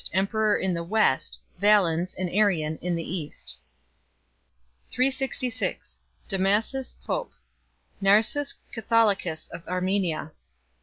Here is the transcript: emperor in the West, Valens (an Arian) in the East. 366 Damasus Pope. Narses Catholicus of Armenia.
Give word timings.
emperor 0.13 0.57
in 0.57 0.73
the 0.73 0.83
West, 0.83 1.39
Valens 1.59 2.15
(an 2.15 2.27
Arian) 2.29 2.75
in 2.79 2.95
the 2.95 3.03
East. 3.07 3.55
366 4.89 5.99
Damasus 6.27 6.95
Pope. 7.05 7.31
Narses 8.01 8.55
Catholicus 8.73 9.47
of 9.49 9.61
Armenia. 9.67 10.31